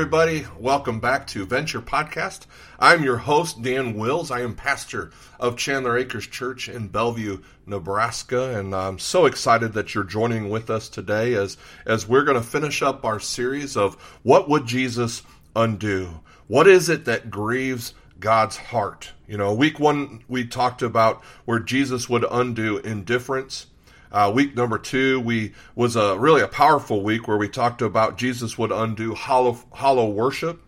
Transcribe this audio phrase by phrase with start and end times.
[0.00, 2.46] Everybody, welcome back to Venture Podcast.
[2.78, 4.30] I'm your host, Dan Wills.
[4.30, 9.94] I am pastor of Chandler Acres Church in Bellevue, Nebraska, and I'm so excited that
[9.94, 13.96] you're joining with us today as, as we're going to finish up our series of
[14.22, 15.20] What Would Jesus
[15.54, 16.20] Undo?
[16.46, 19.12] What is it that grieves God's heart?
[19.28, 23.66] You know, week one, we talked about where Jesus would undo indifference.
[24.12, 28.18] Uh, week number two, we was a really a powerful week where we talked about
[28.18, 30.60] Jesus would undo hollow, hollow worship,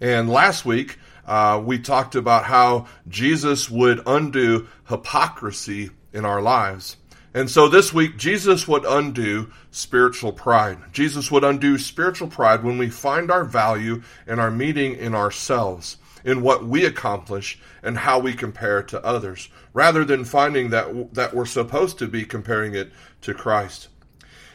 [0.00, 6.96] and last week uh, we talked about how Jesus would undo hypocrisy in our lives.
[7.32, 10.78] And so this week, Jesus would undo spiritual pride.
[10.92, 15.96] Jesus would undo spiritual pride when we find our value and our meaning in ourselves
[16.24, 21.34] in what we accomplish and how we compare to others, rather than finding that that
[21.34, 23.88] we're supposed to be comparing it to Christ.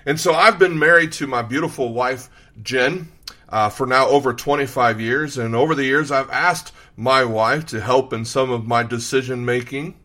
[0.05, 2.29] And so I've been married to my beautiful wife
[2.61, 3.09] Jen
[3.49, 7.79] uh, for now over 25 years, and over the years I've asked my wife to
[7.81, 9.95] help in some of my decision making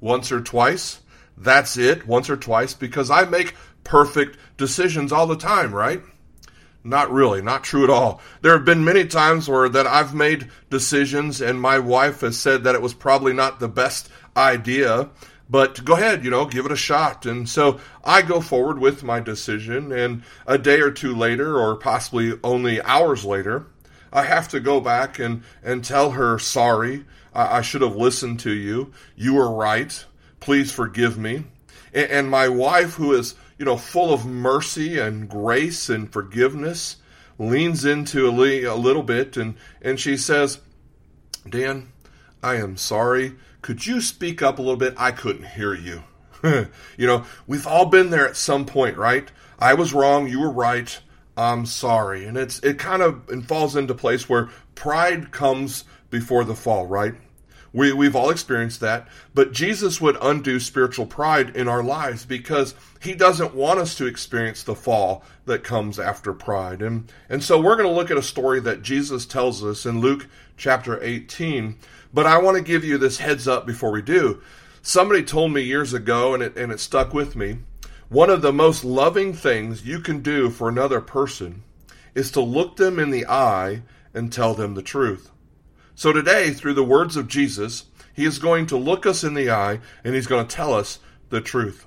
[0.00, 1.00] once or twice.
[1.36, 6.02] That's it, once or twice, because I make perfect decisions all the time, right?
[6.86, 8.20] Not really, not true at all.
[8.42, 12.62] There have been many times where that I've made decisions and my wife has said
[12.62, 15.10] that it was probably not the best idea,
[15.50, 17.26] but go ahead, you know, give it a shot.
[17.26, 21.74] And so I go forward with my decision and a day or two later or
[21.74, 23.66] possibly only hours later,
[24.12, 27.04] I have to go back and, and tell her, sorry,
[27.34, 28.92] I, I should have listened to you.
[29.16, 30.04] You were right.
[30.38, 31.46] Please forgive me.
[31.92, 36.96] And, and my wife, who is you know, full of mercy and grace and forgiveness,
[37.38, 40.60] leans into a, a little bit and, and she says,
[41.48, 41.92] Dan,
[42.42, 43.34] I am sorry.
[43.62, 44.94] Could you speak up a little bit?
[44.96, 46.04] I couldn't hear you.
[46.44, 49.30] you know, we've all been there at some point, right?
[49.58, 50.98] I was wrong, you were right.
[51.36, 52.24] I'm sorry.
[52.24, 56.86] And it's it kind of it falls into place where pride comes before the fall,
[56.86, 57.14] right?
[57.76, 59.06] We, we've all experienced that.
[59.34, 64.06] But Jesus would undo spiritual pride in our lives because he doesn't want us to
[64.06, 66.80] experience the fall that comes after pride.
[66.80, 70.00] And, and so we're going to look at a story that Jesus tells us in
[70.00, 70.26] Luke
[70.56, 71.76] chapter 18.
[72.14, 74.40] But I want to give you this heads up before we do.
[74.80, 77.58] Somebody told me years ago, and it, and it stuck with me.
[78.08, 81.62] One of the most loving things you can do for another person
[82.14, 83.82] is to look them in the eye
[84.14, 85.30] and tell them the truth.
[85.98, 89.50] So today, through the words of Jesus, he is going to look us in the
[89.50, 90.98] eye and he's going to tell us
[91.30, 91.86] the truth.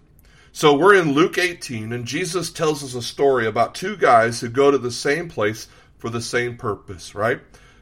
[0.51, 4.49] So we're in Luke 18, and Jesus tells us a story about two guys who
[4.49, 5.67] go to the same place
[5.99, 7.39] for the same purpose, right?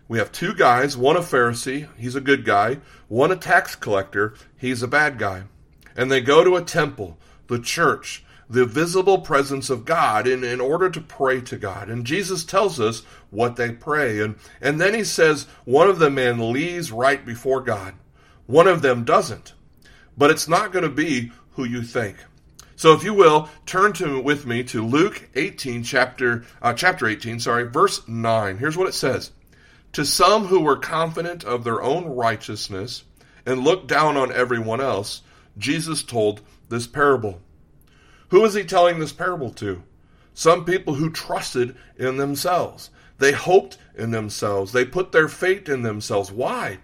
[0.09, 4.35] We have two guys, one a Pharisee, he's a good guy, one a tax collector,
[4.57, 5.43] he's a bad guy.
[5.95, 7.17] And they go to a temple,
[7.47, 11.89] the church, the visible presence of God in, in order to pray to God.
[11.89, 14.21] And Jesus tells us what they pray.
[14.21, 17.93] And, and then he says one of the men leaves right before God,
[18.45, 19.53] one of them doesn't.
[20.17, 22.17] But it's not going to be who you think.
[22.75, 27.39] So if you will, turn to with me to Luke 18 chapter uh, chapter 18,
[27.39, 28.57] sorry, verse 9.
[28.57, 29.31] Here's what it says.
[29.93, 33.03] To some who were confident of their own righteousness
[33.47, 35.23] and looked down on everyone else,
[35.57, 37.41] Jesus told this parable.
[38.29, 39.83] Who is he telling this parable to?
[40.33, 42.89] Some people who trusted in themselves.
[43.17, 44.71] They hoped in themselves.
[44.71, 46.31] They put their faith in themselves.
[46.31, 46.79] Why?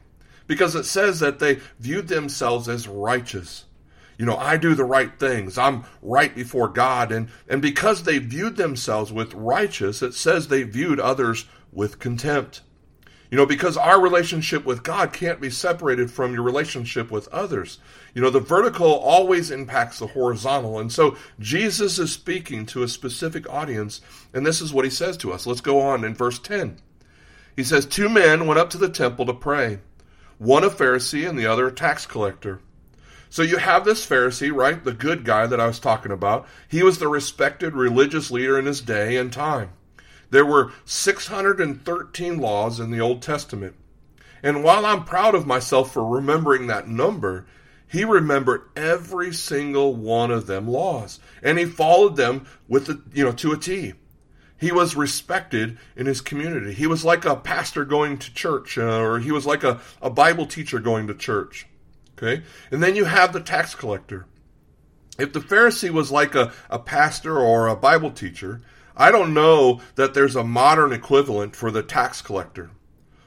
[0.48, 3.66] Because it says that they viewed themselves as righteous.
[4.18, 5.58] You know, I do the right things.
[5.58, 7.12] I'm right before God.
[7.12, 12.62] And, and because they viewed themselves with righteous, it says they viewed others with contempt.
[13.34, 17.80] You know, because our relationship with God can't be separated from your relationship with others.
[18.14, 20.78] You know, the vertical always impacts the horizontal.
[20.78, 24.02] And so Jesus is speaking to a specific audience,
[24.36, 25.48] and this is what he says to us.
[25.48, 26.78] Let's go on in verse 10.
[27.56, 29.80] He says, Two men went up to the temple to pray,
[30.38, 32.60] one a Pharisee and the other a tax collector.
[33.32, 34.84] So you have this Pharisee, right?
[34.84, 36.48] The good guy that I was talking about.
[36.68, 39.72] He was the respected religious leader in his day and time.
[40.34, 43.76] There were 613 laws in the Old Testament.
[44.42, 47.46] And while I'm proud of myself for remembering that number,
[47.88, 53.24] he remembered every single one of them laws and he followed them with the, you
[53.24, 53.94] know to a T.
[54.60, 56.74] He was respected in his community.
[56.74, 60.10] He was like a pastor going to church, uh, or he was like a, a
[60.10, 61.68] Bible teacher going to church.
[62.18, 62.42] Okay?
[62.72, 64.26] And then you have the tax collector.
[65.20, 68.62] If the Pharisee was like a, a pastor or a Bible teacher,
[68.96, 72.72] I don't know that there's a modern equivalent for the tax collector.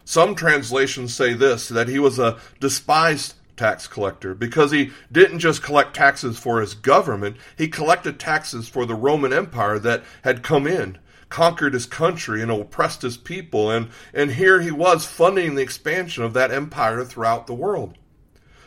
[0.04, 5.62] Some translations say this that he was a despised tax collector because he didn't just
[5.62, 10.66] collect taxes for his government, he collected taxes for the Roman Empire that had come
[10.66, 10.98] in,
[11.28, 13.70] conquered his country, and oppressed his people.
[13.70, 17.96] And, and here he was funding the expansion of that empire throughout the world.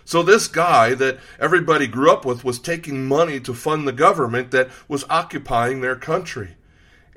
[0.04, 4.50] So this guy that everybody grew up with was taking money to fund the government
[4.52, 6.56] that was occupying their country.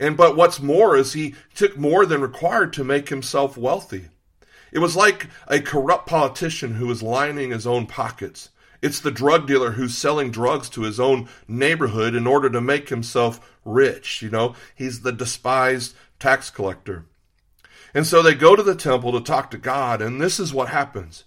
[0.02, 4.08] And but what's more is he took more than required to make himself wealthy.
[4.72, 8.48] It was like a corrupt politician who was lining his own pockets.
[8.82, 12.88] It's the drug dealer who's selling drugs to his own neighborhood in order to make
[12.88, 14.22] himself rich.
[14.22, 17.04] You know, he's the despised tax collector.
[17.94, 20.70] And so they go to the temple to talk to God, and this is what
[20.70, 21.22] happens.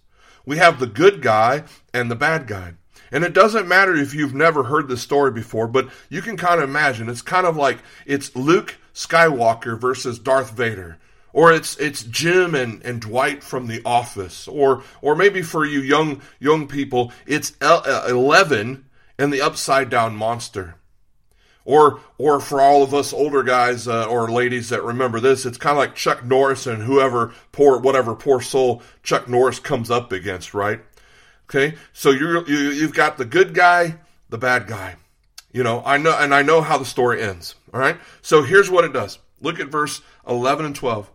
[0.45, 1.63] We have the good guy
[1.93, 2.73] and the bad guy.
[3.11, 6.61] And it doesn't matter if you've never heard this story before, but you can kind
[6.61, 7.09] of imagine.
[7.09, 10.97] It's kind of like it's Luke Skywalker versus Darth Vader.
[11.33, 15.81] Or it's it's Jim and, and Dwight from The Office, or or maybe for you
[15.81, 18.85] young young people, it's uh, Eleven
[19.17, 20.75] and the Upside Down Monster
[21.65, 25.57] or or for all of us older guys uh, or ladies that remember this, it's
[25.57, 30.11] kind of like Chuck Norris and whoever poor whatever poor soul Chuck Norris comes up
[30.11, 30.79] against, right?
[31.45, 33.95] Okay, so you're you, you've got the good guy,
[34.29, 34.95] the bad guy.
[35.51, 37.55] You know, I know, and I know how the story ends.
[37.73, 39.19] All right, so here's what it does.
[39.41, 41.09] Look at verse 11 and 12.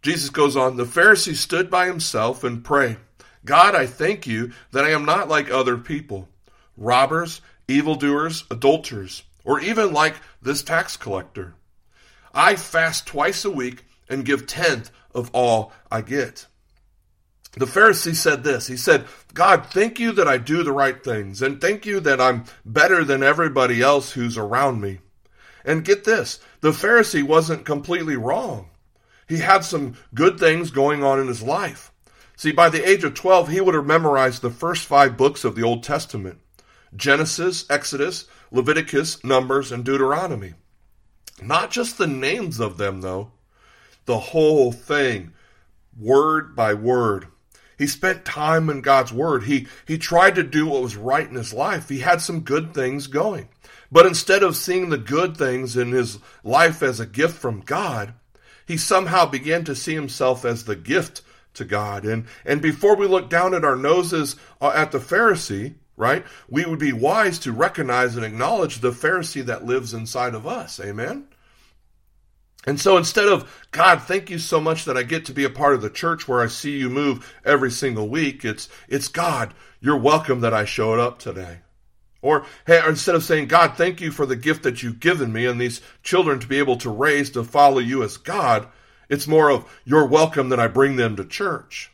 [0.00, 2.98] Jesus goes on, the Pharisee stood by himself and prayed,
[3.44, 6.28] God, I thank you that I am not like other people,
[6.76, 11.54] robbers, evildoers, adulterers or even like this tax collector.
[12.34, 16.46] I fast twice a week and give tenth of all I get.
[17.52, 18.66] The Pharisee said this.
[18.66, 22.20] He said, God, thank you that I do the right things, and thank you that
[22.20, 24.98] I'm better than everybody else who's around me.
[25.64, 28.70] And get this the Pharisee wasn't completely wrong.
[29.28, 31.92] He had some good things going on in his life.
[32.36, 35.54] See, by the age of 12, he would have memorized the first five books of
[35.54, 36.40] the Old Testament
[36.96, 40.54] Genesis, Exodus, Leviticus, Numbers, and Deuteronomy.
[41.42, 43.32] Not just the names of them, though,
[44.06, 45.32] the whole thing,
[45.98, 47.26] word by word.
[47.78, 49.44] He spent time in God's Word.
[49.44, 51.88] He, he tried to do what was right in his life.
[51.88, 53.48] He had some good things going.
[53.90, 58.14] But instead of seeing the good things in his life as a gift from God,
[58.66, 61.22] he somehow began to see himself as the gift
[61.54, 62.04] to God.
[62.04, 66.24] And, and before we look down at our noses uh, at the Pharisee, right?
[66.48, 70.80] We would be wise to recognize and acknowledge the Pharisee that lives inside of us.
[70.80, 71.26] Amen?
[72.66, 75.50] And so instead of, God, thank you so much that I get to be a
[75.50, 79.54] part of the church where I see you move every single week, it's, it's God,
[79.80, 81.60] you're welcome that I showed up today.
[82.20, 85.32] Or, hey, or instead of saying, God, thank you for the gift that you've given
[85.32, 88.66] me and these children to be able to raise to follow you as God,
[89.08, 91.92] it's more of, you're welcome that I bring them to church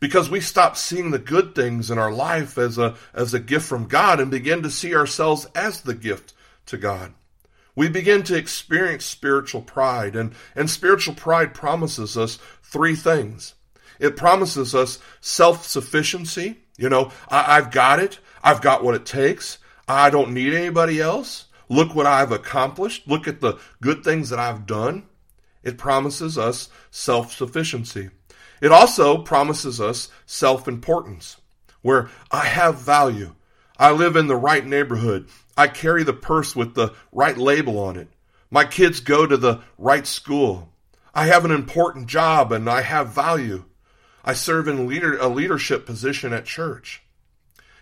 [0.00, 3.66] because we stop seeing the good things in our life as a, as a gift
[3.66, 6.34] from God and begin to see ourselves as the gift
[6.66, 7.14] to God.
[7.76, 13.54] We begin to experience spiritual pride, and, and spiritual pride promises us three things.
[13.98, 16.58] It promises us self sufficiency.
[16.76, 21.00] You know, I, I've got it, I've got what it takes, I don't need anybody
[21.00, 21.46] else.
[21.68, 25.06] Look what I've accomplished, look at the good things that I've done.
[25.62, 28.10] It promises us self sufficiency.
[28.60, 31.38] It also promises us self importance,
[31.82, 33.34] where I have value.
[33.78, 35.28] I live in the right neighborhood.
[35.56, 38.08] I carry the purse with the right label on it.
[38.50, 40.72] My kids go to the right school.
[41.14, 43.64] I have an important job and I have value.
[44.24, 47.02] I serve in leader, a leadership position at church.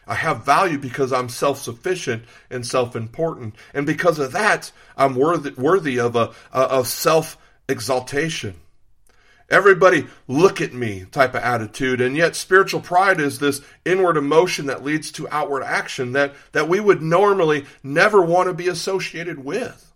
[0.06, 3.54] I have value because I'm self sufficient and self important.
[3.72, 7.38] And because of that, I'm worthy, worthy of a, a self
[7.68, 8.61] exaltation
[9.52, 12.00] everybody look at me type of attitude.
[12.00, 16.68] And yet spiritual pride is this inward emotion that leads to outward action that, that
[16.68, 19.92] we would normally never want to be associated with.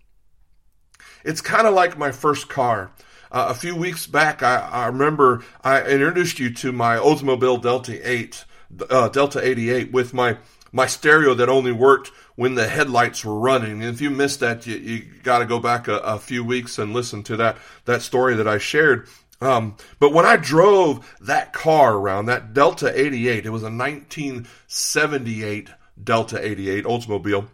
[1.25, 2.93] It's kind of like my first car.
[3.33, 8.09] Uh, a few weeks back, I, I, remember I introduced you to my Oldsmobile Delta
[8.09, 8.45] 8,
[8.89, 10.39] uh, Delta 88 with my,
[10.71, 13.83] my stereo that only worked when the headlights were running.
[13.83, 16.79] And if you missed that, you, you got to go back a, a, few weeks
[16.79, 19.09] and listen to that, that story that I shared.
[19.41, 25.71] Um, but when I drove that car around, that Delta 88, it was a 1978
[26.03, 27.47] Delta 88 Oldsmobile.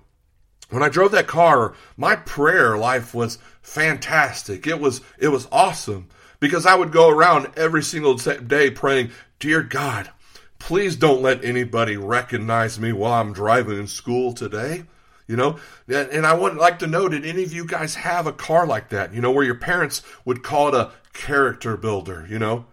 [0.71, 4.67] when I drove that car, my prayer life was fantastic.
[4.67, 6.09] It was it was awesome
[6.41, 10.11] because I would go around every single day praying, "Dear God,
[10.59, 14.85] please don't let anybody recognize me while I'm driving in school today."
[15.29, 15.59] You know,
[15.89, 18.89] and I would like to know did any of you guys have a car like
[18.91, 22.67] that, you know, where your parents would call it a character builder, you know?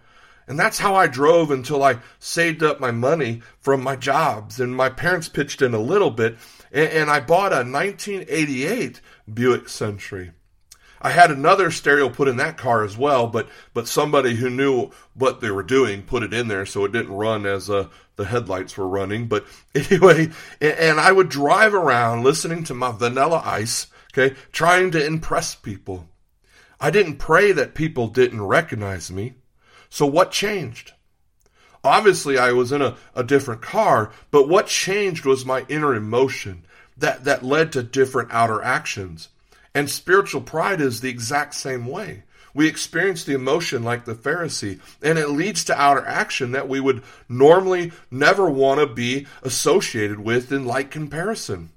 [0.50, 4.60] And that's how I drove until I saved up my money from my jobs.
[4.60, 6.38] And my parents pitched in a little bit.
[6.72, 9.00] And, I bought a 1988
[9.32, 10.32] Buick Century.
[11.02, 14.92] I had another stereo put in that car as well, but but somebody who knew
[15.14, 18.26] what they were doing put it in there so it didn't run as uh, the
[18.26, 19.28] headlights were running.
[19.28, 20.30] But anyway,
[20.60, 25.56] and, and I would drive around listening to my Vanilla Ice, okay, trying to impress
[25.56, 26.08] people.
[26.80, 29.34] I didn't pray that people didn't recognize me.
[29.90, 30.94] So what changed?
[31.84, 36.66] Obviously, I was in a, a different car, but what changed was my inner emotion
[36.98, 39.30] that, that led to different outer actions.
[39.74, 42.24] And spiritual pride is the exact same way.
[42.54, 46.80] We experience the emotion like the Pharisee, and it leads to outer action that we
[46.80, 51.70] would normally never want to be associated with in like comparison.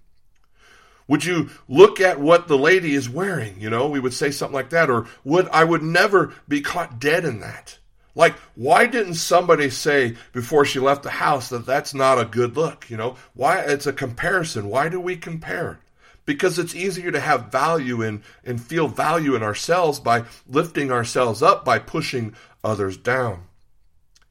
[1.12, 3.60] Would you look at what the lady is wearing?
[3.60, 6.98] You know, we would say something like that, or would I would never be caught
[6.98, 7.76] dead in that.
[8.14, 12.56] Like, why didn't somebody say before she left the house that that's not a good
[12.56, 12.88] look?
[12.88, 13.58] You know, why?
[13.58, 14.70] It's a comparison.
[14.70, 15.80] Why do we compare?
[16.24, 21.42] Because it's easier to have value in and feel value in ourselves by lifting ourselves
[21.42, 23.42] up by pushing others down.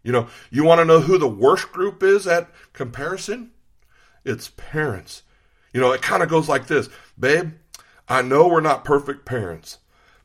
[0.02, 3.52] You know, you want to know who the worst group is at comparison?
[4.26, 5.22] It's parents.
[5.74, 7.52] You know, it kind of goes like this Babe,
[8.08, 9.78] I know we're not perfect parents,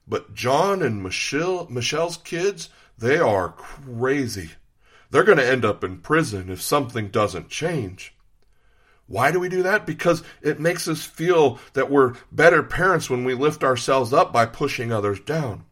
[0.07, 4.53] but John and Michelle, Michelle's kids, they are crazy.
[5.11, 8.15] They're going to end up in prison if something doesn't change.
[9.07, 9.87] Why do we do that?
[9.87, 14.47] Because it makes us feel that we're better parents when we lift ourselves up by
[14.47, 15.65] pushing others down.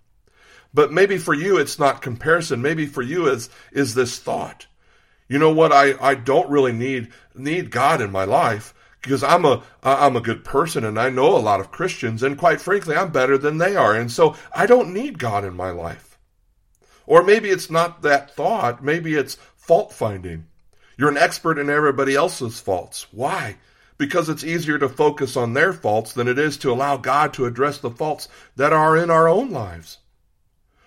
[0.73, 2.63] But maybe for you it's not comparison.
[2.63, 4.67] Maybe for you is is this thought.
[5.29, 5.73] You know what?
[5.73, 10.21] I, I don't really need need God in my life because I'm a I'm a
[10.21, 13.59] good person and I know a lot of Christians and quite frankly I'm better than
[13.59, 16.19] they are and so I don't need God in my life.
[17.07, 20.47] Or maybe it's not that thought, maybe it's fault finding.
[20.97, 23.07] You're an expert in everybody else's faults.
[23.13, 23.59] Why?
[23.99, 27.45] Because it's easier to focus on their faults than it is to allow God to
[27.45, 29.99] address the faults that are in our own lives.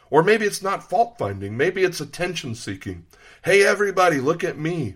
[0.09, 3.05] Or maybe it's not fault finding, maybe it's attention seeking.
[3.43, 4.95] Hey, everybody, look at me.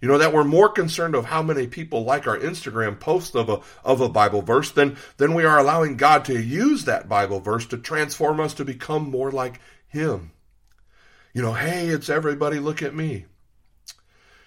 [0.00, 3.48] You know, that we're more concerned of how many people like our Instagram post of
[3.48, 7.40] a, of a Bible verse than, than we are allowing God to use that Bible
[7.40, 10.32] verse to transform us to become more like Him.
[11.32, 13.26] You know, hey, it's everybody, look at me.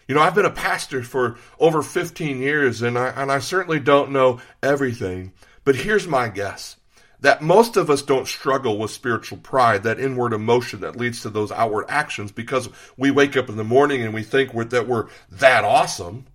[0.08, 3.80] You know, I've been a pastor for over 15 years and I, and I certainly
[3.80, 5.32] don't know everything,
[5.64, 6.76] but here's my guess
[7.22, 11.30] that most of us don't struggle with spiritual pride, that inward emotion that leads to
[11.30, 14.88] those outward actions because we wake up in the morning and we think we're, that
[14.88, 16.26] we're that awesome.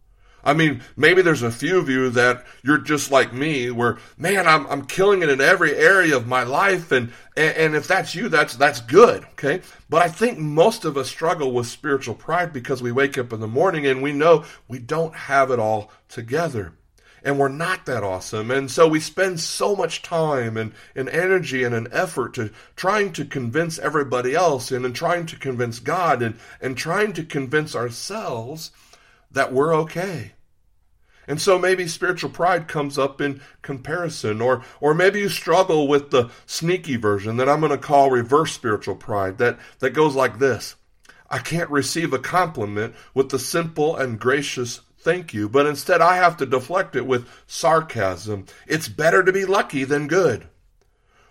[0.44, 4.46] I mean, maybe there's a few of you that you're just like me, where man,
[4.46, 8.14] I'm I'm killing it in every area of my life, and and, and if that's
[8.14, 9.62] you, that's that's good, okay.
[9.90, 13.40] But I think most of us struggle with spiritual pride because we wake up in
[13.40, 16.74] the morning and we know we don't have it all together
[17.22, 18.50] and we're not that awesome.
[18.50, 23.12] And so we spend so much time and, and energy and an effort to trying
[23.14, 27.74] to convince everybody else and, and trying to convince God and, and trying to convince
[27.74, 28.70] ourselves
[29.30, 30.32] that we're okay.
[31.28, 36.10] And so maybe spiritual pride comes up in comparison, or, or maybe you struggle with
[36.10, 40.38] the sneaky version that I'm going to call reverse spiritual pride that, that goes like
[40.38, 40.76] this.
[41.28, 46.16] I can't receive a compliment with the simple and gracious thank you, but instead I
[46.16, 48.46] have to deflect it with sarcasm.
[48.66, 50.48] It's better to be lucky than good.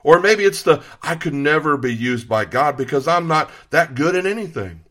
[0.02, 3.94] Or maybe it's the I could never be used by God because I'm not that
[3.94, 4.86] good at anything.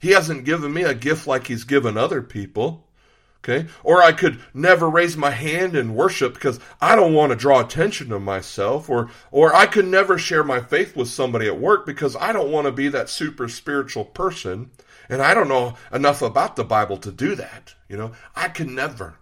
[0.00, 2.88] He hasn't given me a gift like He's given other people.
[3.44, 3.68] Okay?
[3.84, 7.60] Or I could never raise my hand in worship because I don't want to draw
[7.60, 8.88] attention to myself.
[8.88, 12.52] Or, or I could never share my faith with somebody at work because I don't
[12.52, 14.70] want to be that super spiritual person.
[15.08, 17.74] And I don't know enough about the Bible to do that.
[17.88, 19.16] You know, I can never.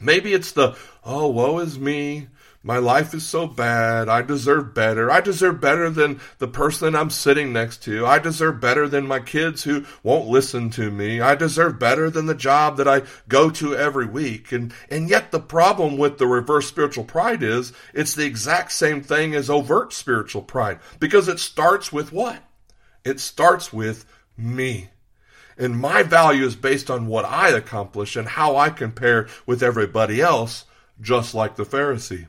[0.00, 2.28] Maybe it's the, oh, woe is me.
[2.62, 4.08] My life is so bad.
[4.08, 5.10] I deserve better.
[5.10, 8.04] I deserve better than the person I'm sitting next to.
[8.04, 11.20] I deserve better than my kids who won't listen to me.
[11.20, 14.50] I deserve better than the job that I go to every week.
[14.50, 19.02] And, and yet the problem with the reverse spiritual pride is it's the exact same
[19.02, 22.42] thing as overt spiritual pride because it starts with what?
[23.04, 24.04] It starts with
[24.38, 24.90] me.
[25.58, 30.20] And my value is based on what I accomplish and how I compare with everybody
[30.20, 30.64] else,
[31.00, 32.28] just like the Pharisee.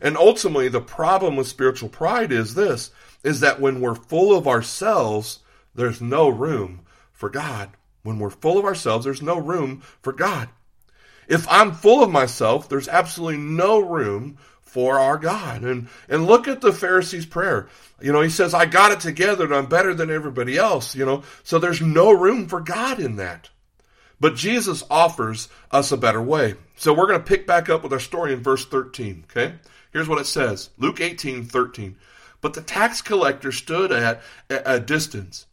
[0.00, 2.90] And ultimately, the problem with spiritual pride is this
[3.22, 5.40] is that when we're full of ourselves,
[5.74, 6.80] there's no room
[7.12, 7.70] for God.
[8.02, 10.48] When we're full of ourselves, there's no room for God.
[11.28, 14.38] If I'm full of myself, there's absolutely no room
[14.72, 15.64] for our God.
[15.64, 17.68] And and look at the Pharisee's prayer.
[18.00, 21.04] You know, he says, I got it together and I'm better than everybody else, you
[21.04, 21.24] know.
[21.44, 23.50] So there's no room for God in that.
[24.18, 26.54] But Jesus offers us a better way.
[26.76, 29.56] So we're going to pick back up with our story in verse 13, okay?
[29.92, 30.70] Here's what it says.
[30.78, 31.96] Luke 18, 13.
[32.40, 35.46] But the tax collector stood at a distance.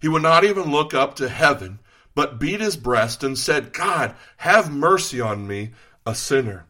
[0.00, 1.78] He would not even look up to heaven,
[2.14, 5.72] but beat his breast and said, God, have mercy on me,
[6.06, 6.64] a sinner.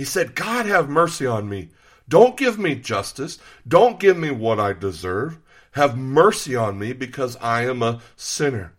[0.00, 1.68] He said, God, have mercy on me.
[2.08, 3.38] Don't give me justice.
[3.68, 5.38] Don't give me what I deserve.
[5.72, 8.72] Have mercy on me because I am a sinner.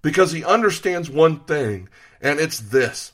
[0.00, 1.90] Because he understands one thing,
[2.22, 3.12] and it's this.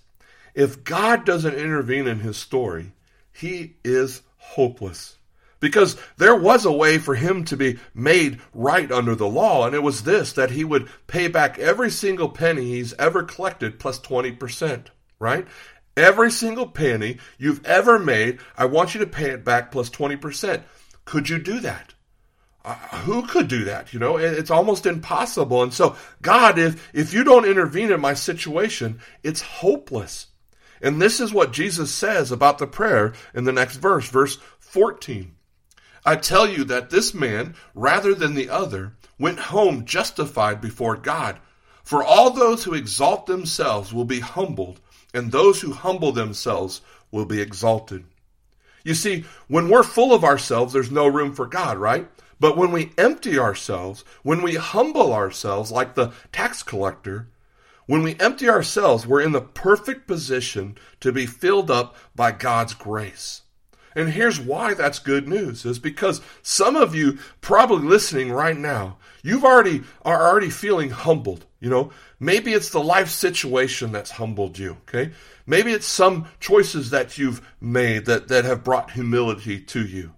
[0.54, 2.92] If God doesn't intervene in his story,
[3.32, 5.16] he is hopeless.
[5.58, 9.74] Because there was a way for him to be made right under the law, and
[9.74, 13.98] it was this that he would pay back every single penny he's ever collected plus
[13.98, 14.86] 20%,
[15.18, 15.44] right?
[15.98, 20.62] Every single penny you've ever made, I want you to pay it back plus 20%.
[21.04, 21.94] Could you do that?
[22.64, 23.92] Uh, who could do that?
[23.92, 25.60] You know, it's almost impossible.
[25.64, 30.28] And so, God, if, if you don't intervene in my situation, it's hopeless.
[30.80, 35.34] And this is what Jesus says about the prayer in the next verse, verse 14.
[36.06, 41.40] I tell you that this man, rather than the other, went home justified before God.
[41.82, 44.78] For all those who exalt themselves will be humbled,
[45.14, 48.04] and those who humble themselves will be exalted.
[48.84, 52.08] You see, when we're full of ourselves, there's no room for God, right?
[52.40, 57.28] But when we empty ourselves, when we humble ourselves like the tax collector,
[57.86, 62.74] when we empty ourselves, we're in the perfect position to be filled up by God's
[62.74, 63.42] grace.
[63.94, 68.98] And here's why that's good news is because some of you probably listening right now,
[69.22, 71.90] you've already are already feeling humbled, you know?
[72.20, 75.12] Maybe it's the life situation that's humbled you, okay?
[75.46, 80.14] Maybe it's some choices that you've made that, that have brought humility to you.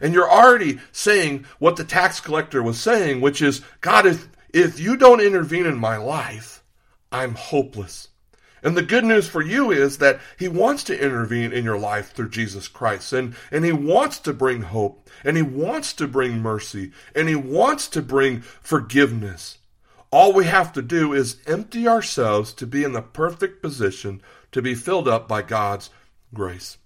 [0.00, 4.78] And you're already saying what the tax collector was saying, which is, God, if, if
[4.78, 6.62] you don't intervene in my life,
[7.10, 8.08] I'm hopeless.
[8.62, 12.12] And the good news for you is that He wants to intervene in your life
[12.12, 13.12] through Jesus Christ.
[13.12, 15.08] And, and He wants to bring hope.
[15.24, 16.92] And He wants to bring mercy.
[17.14, 19.58] And He wants to bring forgiveness.
[20.10, 24.62] All we have to do is empty ourselves to be in the perfect position to
[24.62, 25.90] be filled up by God's
[26.32, 26.78] grace.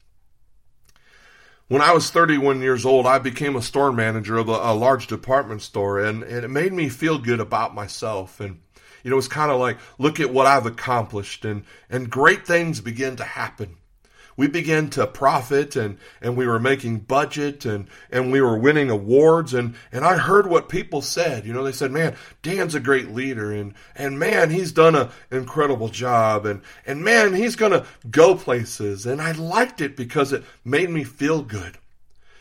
[1.68, 5.06] When I was 31 years old, I became a store manager of a, a large
[5.06, 8.40] department store, and, and it made me feel good about myself.
[8.40, 8.58] And
[9.04, 12.80] you know, it's kind of like, look at what I've accomplished and, and great things
[12.80, 13.76] begin to happen.
[14.40, 18.88] We began to profit and, and we were making budget and, and we were winning
[18.88, 21.44] awards and, and I heard what people said.
[21.44, 25.10] You know, they said, man, Dan's a great leader and, and man, he's done an
[25.30, 29.04] incredible job and, and man, he's going to go places.
[29.04, 31.76] And I liked it because it made me feel good.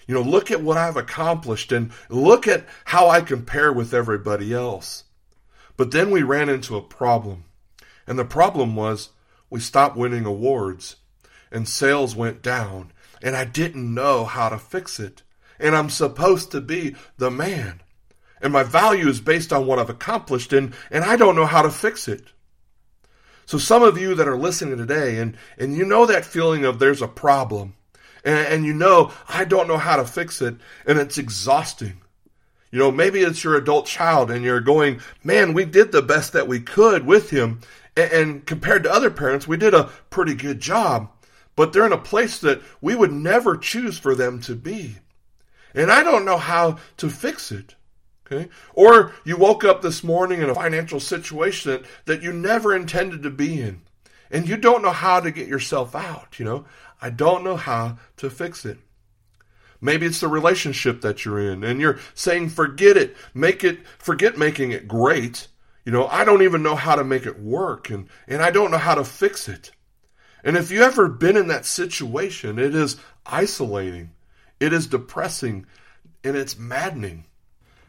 [0.07, 4.53] You know, look at what I've accomplished and look at how I compare with everybody
[4.53, 5.03] else.
[5.75, 7.43] But then we ran into a problem.
[8.07, 9.09] And the problem was
[9.49, 10.95] we stopped winning awards
[11.51, 15.23] and sales went down and I didn't know how to fix it.
[15.59, 17.81] And I'm supposed to be the man.
[18.41, 21.61] And my value is based on what I've accomplished and, and I don't know how
[21.61, 22.23] to fix it.
[23.45, 26.79] So some of you that are listening today and, and you know that feeling of
[26.79, 27.75] there's a problem
[28.23, 31.99] and, and you know I don't know how to fix it and it's exhausting.
[32.71, 36.33] You know, maybe it's your adult child and you're going, man, we did the best
[36.33, 37.61] that we could with him.
[37.97, 41.09] And, and compared to other parents, we did a pretty good job.
[41.59, 44.95] But they're in a place that we would never choose for them to be.
[45.73, 47.75] And I don't know how to fix it.
[48.25, 48.47] Okay?
[48.73, 53.23] Or you woke up this morning in a financial situation that, that you never intended
[53.23, 53.81] to be in.
[54.31, 56.63] And you don't know how to get yourself out, you know.
[57.01, 58.77] I don't know how to fix it.
[59.81, 64.37] Maybe it's the relationship that you're in and you're saying, forget it, make it, forget
[64.37, 65.49] making it great.
[65.83, 68.71] You know, I don't even know how to make it work and, and I don't
[68.71, 69.71] know how to fix it.
[70.43, 74.11] And if you ever been in that situation, it is isolating,
[74.59, 75.65] it is depressing,
[76.23, 77.25] and it's maddening.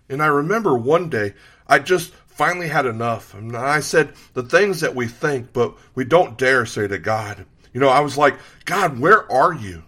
[0.08, 1.34] And I remember one day
[1.68, 3.34] I just finally had enough.
[3.34, 7.46] And I said the things that we think, but we don't dare say to God.
[7.72, 9.84] You know, I was like, God, where are you?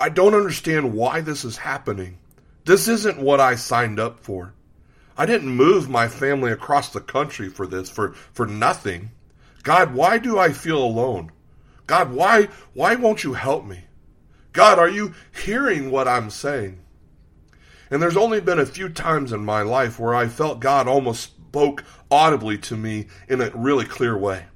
[0.00, 2.18] I don't understand why this is happening.
[2.64, 4.54] This isn't what I signed up for.
[5.16, 9.10] I didn't move my family across the country for this, for, for nothing.
[9.64, 11.32] God, why do I feel alone?
[11.86, 13.84] God, why, why won't you help me?
[14.52, 16.80] God, are you hearing what I'm saying?
[17.90, 21.22] And there's only been a few times in my life where I felt God almost
[21.22, 24.46] spoke audibly to me in a really clear way.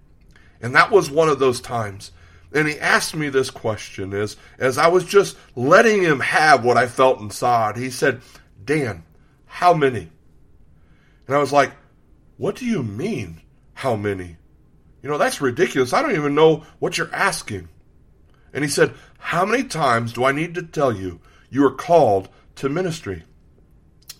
[0.60, 2.10] And that was one of those times.
[2.52, 6.76] And he asked me this question as, as I was just letting him have what
[6.76, 7.76] I felt inside.
[7.76, 8.22] He said,
[8.64, 9.04] Dan,
[9.46, 10.08] how many?
[11.26, 11.72] And I was like,
[12.38, 13.42] What do you mean,
[13.74, 14.37] how many?
[15.02, 15.92] You know, that's ridiculous.
[15.92, 17.68] I don't even know what you're asking.
[18.52, 22.28] And he said, How many times do I need to tell you you are called
[22.56, 23.22] to ministry?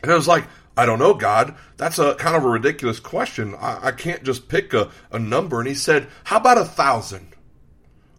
[0.02, 0.44] And I was like,
[0.76, 1.56] I don't know, God.
[1.76, 3.56] That's a kind of a ridiculous question.
[3.56, 5.58] I, I can't just pick a, a number.
[5.58, 7.34] And he said, How about a thousand?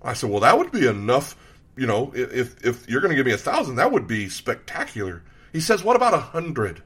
[0.01, 1.37] I said, Well, that would be enough.
[1.77, 5.23] You know, if, if you're going to give me a thousand, that would be spectacular.
[5.53, 6.83] He says, What about a hundred?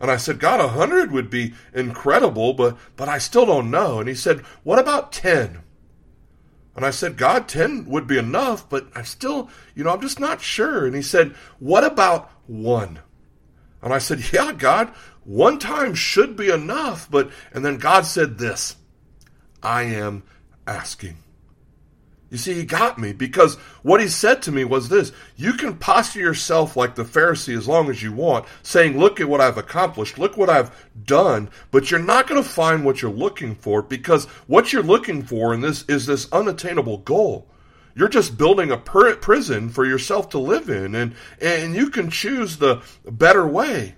[0.00, 4.00] And I said, God, a hundred would be incredible, but but I still don't know.
[4.00, 5.60] And he said, What about ten?
[6.76, 10.18] And I said, God, ten would be enough, but I'm still, you know, I'm just
[10.18, 10.86] not sure.
[10.86, 12.98] And he said, What about one?
[13.80, 14.88] And I said, Yeah, God,
[15.24, 17.08] one time should be enough.
[17.10, 18.76] But and then God said this
[19.62, 20.24] I am
[20.66, 21.16] asking.
[22.30, 25.76] You see, he got me because what he said to me was this You can
[25.76, 29.58] posture yourself like the Pharisee as long as you want, saying, Look at what I've
[29.58, 30.70] accomplished, look what I've
[31.04, 35.22] done, but you're not going to find what you're looking for because what you're looking
[35.22, 37.46] for in this is this unattainable goal.
[37.96, 42.56] You're just building a prison for yourself to live in, and, and you can choose
[42.56, 43.94] the better way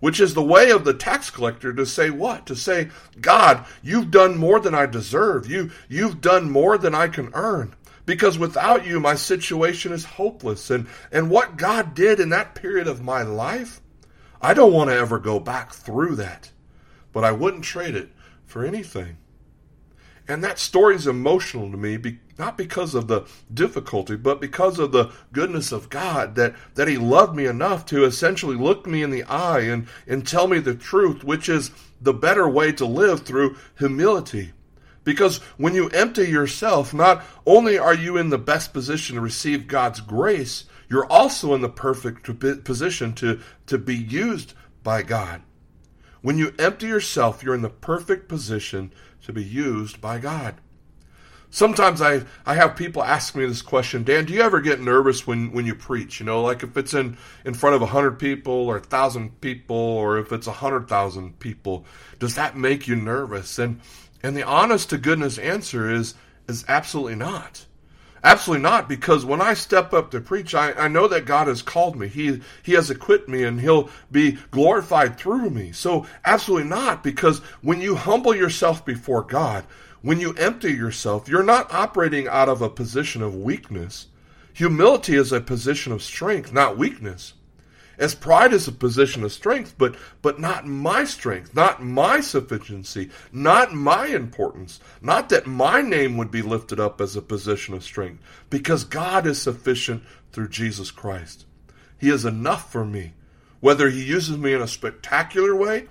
[0.00, 2.46] which is the way of the tax collector to say what?
[2.46, 2.88] To say,
[3.20, 5.48] God, you've done more than I deserve.
[5.48, 7.74] You, you've done more than I can earn.
[8.06, 10.70] Because without you, my situation is hopeless.
[10.70, 13.80] And, and what God did in that period of my life,
[14.42, 16.50] I don't want to ever go back through that.
[17.12, 18.10] But I wouldn't trade it
[18.46, 19.18] for anything.
[20.30, 21.98] And that story is emotional to me,
[22.38, 26.98] not because of the difficulty, but because of the goodness of God, that, that He
[26.98, 30.76] loved me enough to essentially look me in the eye and, and tell me the
[30.76, 34.52] truth, which is the better way to live through humility.
[35.02, 39.66] Because when you empty yourself, not only are you in the best position to receive
[39.66, 42.22] God's grace, you're also in the perfect
[42.64, 45.42] position to, to be used by God.
[46.22, 50.56] When you empty yourself, you're in the perfect position to be used by God.
[51.52, 55.26] Sometimes I, I have people ask me this question, Dan, do you ever get nervous
[55.26, 56.20] when, when you preach?
[56.20, 59.40] You know, like if it's in, in front of a hundred people or a thousand
[59.40, 61.84] people or if it's a hundred thousand people,
[62.20, 63.58] does that make you nervous?
[63.58, 63.80] And
[64.22, 66.14] and the honest to goodness answer is
[66.46, 67.66] is absolutely not.
[68.22, 71.62] Absolutely not, because when I step up to preach, I, I know that God has
[71.62, 72.08] called me.
[72.08, 75.72] He He has equipped me and He'll be glorified through me.
[75.72, 79.64] So absolutely not, because when you humble yourself before God,
[80.02, 84.06] when you empty yourself, you're not operating out of a position of weakness.
[84.52, 87.34] Humility is a position of strength, not weakness
[88.00, 93.10] as pride is a position of strength, but but not my strength, not my sufficiency,
[93.30, 97.84] not my importance, not that my name would be lifted up as a position of
[97.84, 101.44] strength, because God is sufficient through Jesus Christ.
[101.98, 103.12] He is enough for me,
[103.60, 105.86] whether He uses me in a spectacular way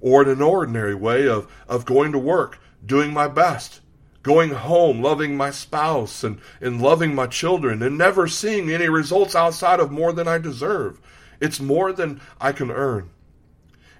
[0.00, 3.80] or in an ordinary way of, of going to work, doing my best,
[4.24, 9.36] going home, loving my spouse and, and loving my children, and never seeing any results
[9.36, 11.00] outside of more than I deserve.
[11.42, 13.10] It's more than I can earn.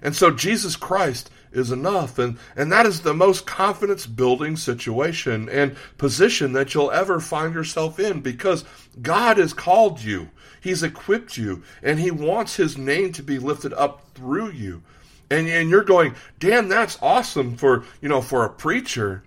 [0.01, 2.17] And so Jesus Christ is enough.
[2.17, 7.53] And, and that is the most confidence building situation and position that you'll ever find
[7.53, 8.63] yourself in because
[9.01, 10.29] God has called you.
[10.61, 14.81] He's equipped you and he wants his name to be lifted up through you.
[15.29, 19.23] And, and you're going, Dan, that's awesome for, you know, for a preacher.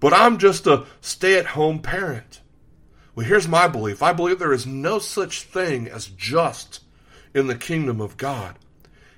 [0.00, 2.40] But I'm just a stay at home parent.
[3.14, 4.02] Well, here's my belief.
[4.02, 6.80] I believe there is no such thing as just
[7.34, 8.56] in the kingdom of God.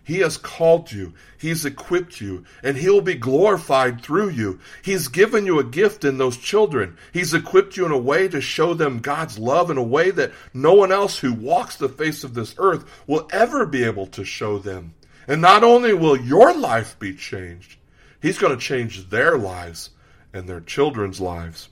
[0.05, 4.59] He has called you, He's equipped you, and He'll be glorified through you.
[4.83, 6.97] He's given you a gift in those children.
[7.13, 10.33] He's equipped you in a way to show them God's love in a way that
[10.53, 14.25] no one else who walks the face of this earth will ever be able to
[14.25, 14.95] show them.
[15.29, 17.77] And not only will your life be changed,
[18.21, 19.91] He's going to change their lives
[20.33, 21.69] and their children's lives.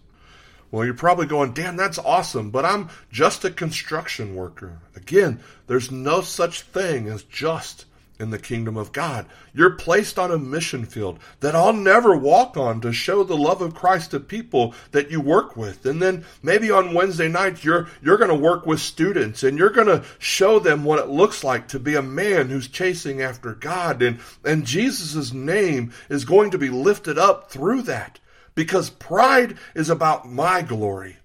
[0.71, 4.79] Well, you're probably going, Dan, that's awesome, but I'm just a construction worker.
[4.95, 7.87] Again, there's no such thing as just
[8.21, 9.27] in the kingdom of God.
[9.55, 13.63] You're placed on a mission field that I'll never walk on to show the love
[13.63, 15.87] of Christ to people that you work with.
[15.87, 19.71] And then maybe on Wednesday night you're you're going to work with students and you're
[19.71, 23.55] going to show them what it looks like to be a man who's chasing after
[23.55, 28.21] God and and Jesus' name is going to be lifted up through that
[28.55, 31.17] because pride is about my glory.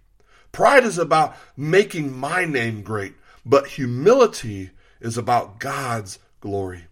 [0.51, 3.13] Pride is about making my name great,
[3.45, 6.85] but humility is about God's glory.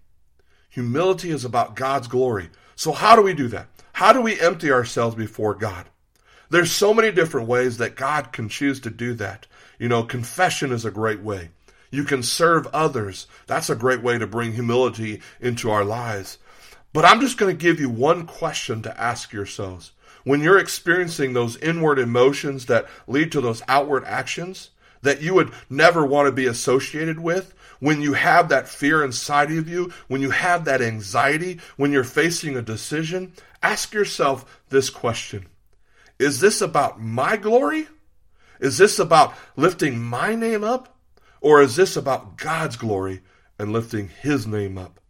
[0.70, 2.50] Humility is about God's glory.
[2.76, 3.68] So how do we do that?
[3.94, 5.86] How do we empty ourselves before God?
[6.50, 9.48] There's so many different ways that God can choose to do that.
[9.80, 11.50] You know, confession is a great way.
[11.90, 13.28] You can serve others.
[13.48, 16.40] That's a great way to bring humility into our lives.
[16.92, 19.92] But I'm just going to give you one question to ask yourselves.
[20.24, 25.52] When you're experiencing those inward emotions that lead to those outward actions that you would
[25.70, 30.22] never want to be associated with, when you have that fear inside of you, when
[30.22, 35.48] you have that anxiety, when you're facing a decision, ask yourself this question
[36.18, 37.88] Is this about my glory?
[38.62, 40.96] Is this about lifting my name up?
[41.42, 43.22] Or is this about God's glory
[43.60, 45.02] and lifting His name up?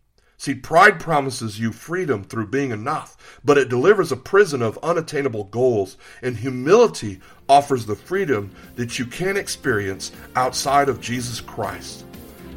[0.44, 5.46] See, pride promises you freedom through being enough, but it delivers a prison of unattainable
[5.46, 12.06] goals, and humility offers the freedom that you can't experience outside of Jesus Christ.